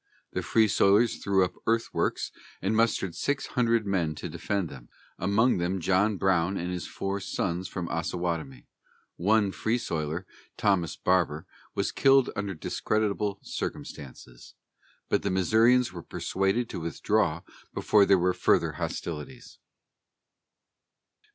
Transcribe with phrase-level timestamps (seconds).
[0.33, 4.89] The Free Soilers threw up earthworks and mustered six hundred men to defend them,
[5.19, 8.65] among them John Brown and his four sons from Osawatomie.
[9.17, 10.25] One Free Soiler,
[10.57, 11.45] Thomas Barber,
[11.75, 14.55] was killed under discreditable circumstances;
[15.07, 19.59] but the Missourians were persuaded to withdraw before there were further hostilities.